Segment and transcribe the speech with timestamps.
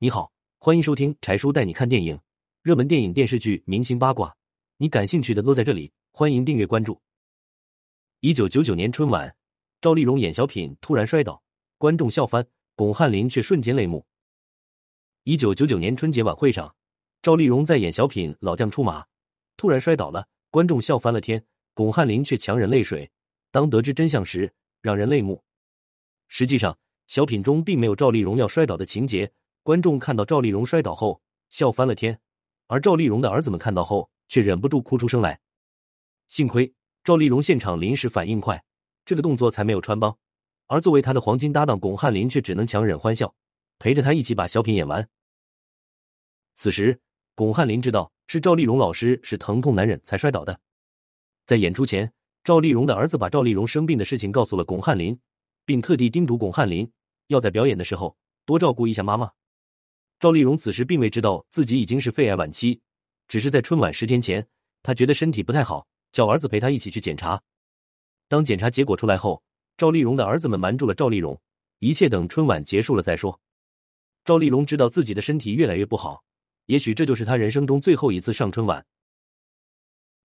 [0.00, 2.16] 你好，欢迎收听柴叔带你看电影，
[2.62, 4.32] 热门电影、电视剧、明星八卦，
[4.76, 5.90] 你感兴趣的都在这里。
[6.12, 7.02] 欢迎订阅关注。
[8.20, 9.34] 一九九九年春晚，
[9.80, 11.42] 赵丽蓉演小品突然摔倒，
[11.78, 14.06] 观众笑翻，巩汉林却瞬间泪目。
[15.24, 16.72] 一九九九年春节晚会上，
[17.20, 19.02] 赵丽蓉在演小品《老将出马》，
[19.56, 21.44] 突然摔倒了，观众笑翻了天，
[21.74, 23.10] 巩汉林却强忍泪水。
[23.50, 25.42] 当得知真相时，让人泪目。
[26.28, 26.78] 实际上，
[27.08, 29.28] 小品中并没有赵丽蓉要摔倒的情节。
[29.68, 31.20] 观众看到赵丽蓉摔倒后
[31.50, 32.18] 笑翻了天，
[32.68, 35.38] 而赵丽蓉的儿子们看到后却忍不住哭出声来。
[36.26, 36.72] 幸亏
[37.04, 38.64] 赵丽蓉现场临时反应快，
[39.04, 40.16] 这个动作才没有穿帮。
[40.68, 43.34] 而作为她的黄金搭档巩汉林却只能强忍欢笑，
[43.78, 45.06] 陪着她一起把小品演完。
[46.54, 46.98] 此时，
[47.34, 50.58] 巩汉林知道是赵丽蓉老师是疼痛难忍才摔倒的。
[51.44, 52.10] 在演出前，
[52.42, 55.20] 赵丽蓉的儿子把赵丽蓉生病的事情告诉了巩汉林，
[55.66, 56.90] 并特地叮嘱巩汉林
[57.26, 58.16] 要在表演的时候
[58.46, 59.30] 多照顾一下妈妈。
[60.20, 62.80] 赵丽蓉此时并未知道自己已经是肺癌晚期，
[63.28, 64.44] 只是在春晚十天前，
[64.82, 67.40] 她觉得身体不太好，叫儿子陪她一起去检查。
[68.26, 69.40] 当检查结果出来后，
[69.76, 71.40] 赵丽蓉的儿子们瞒住了赵丽蓉，
[71.78, 73.40] 一切等春晚结束了再说。
[74.24, 76.24] 赵丽蓉知道自己的身体越来越不好，
[76.66, 78.84] 也许这就是她人生中最后一次上春晚。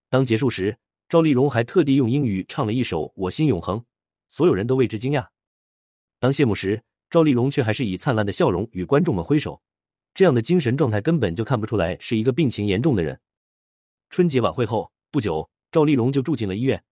[0.10, 0.76] 当结束时，
[1.08, 3.78] 赵丽蓉还特地用英语唱了一首《我心永恒》，
[4.30, 5.28] 所有人都为之惊讶。
[6.20, 9.62] 当谢幕时，赵丽蓉却还是以灿烂的笑容与观众们挥手。
[10.14, 13.20] 这样的精神状态根本就看不出来是一个病情严重的人。
[14.10, 16.84] 春节晚会后不久，赵丽蓉就住进了医院，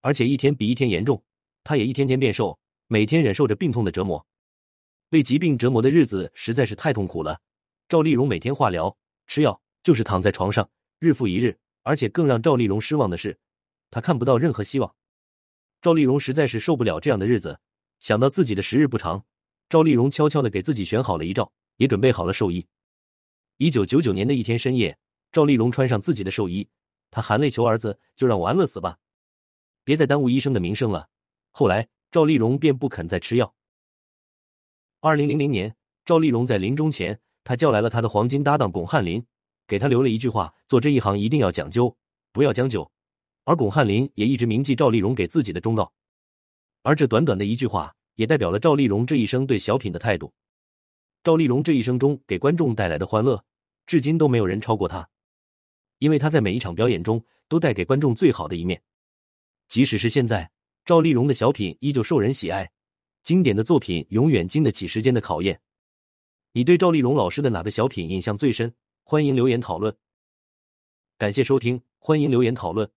[0.00, 1.22] 而且一天比一天严重，
[1.62, 4.26] 她也一天天变瘦，每天忍受着病痛的折磨。
[5.10, 7.40] 被疾病折磨的日子实在是太痛苦了。
[7.88, 11.58] 赵丽蓉每天化疗、吃药，就是躺在床上，日复一日。
[11.82, 13.38] 而且更让赵丽蓉失望的是，
[13.90, 14.94] 她看不到任何希望。
[15.80, 17.58] 赵丽蓉实在是受不了这样的日子，
[17.98, 19.24] 想到自己的时日不长，
[19.68, 21.52] 赵丽蓉悄悄的给自己选好了遗照。
[21.80, 22.66] 也准备好了寿衣。
[23.56, 24.98] 一九九九年的一天深夜，
[25.32, 26.68] 赵丽蓉穿上自己的寿衣，
[27.10, 28.98] 她含泪求儿子：“就让我安乐死吧，
[29.82, 31.08] 别再耽误医生的名声了。”
[31.50, 33.54] 后来，赵丽蓉便不肯再吃药。
[35.00, 35.74] 二零零零年，
[36.04, 39.24] 赵丽蓉在临终前，她叫来了她的黄金搭档巩汉林，
[39.66, 41.96] 给他留了一句话：“做这一行一定要讲究，
[42.30, 42.92] 不要将就。”
[43.44, 45.90] 而巩汉林也一直铭记赵丽蓉给自己的忠告。
[46.82, 50.30] 而这短短的一句话，也代表了赵丽蓉这一生对小品的态度。
[51.22, 53.44] 赵丽蓉这一生中给观众带来的欢乐，
[53.86, 55.06] 至今都没有人超过她，
[55.98, 58.82] 因为她在每一场表演中都带给观众最好的一面。
[59.68, 60.50] 即使是现在，
[60.84, 62.70] 赵丽蓉的小品依旧受人喜爱，
[63.22, 65.60] 经典的作品永远经得起时间的考验。
[66.52, 68.74] 你对赵丽蓉老师的哪个小品印象最深？
[69.04, 69.94] 欢迎留言讨论。
[71.18, 72.90] 感谢收听，欢迎留言讨论。